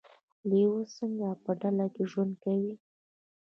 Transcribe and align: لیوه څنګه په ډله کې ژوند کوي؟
لیوه 0.49 0.81
څنګه 0.97 1.29
په 1.43 1.51
ډله 1.61 1.85
کې 1.93 2.03
ژوند 2.11 2.33
کوي؟ 2.43 2.73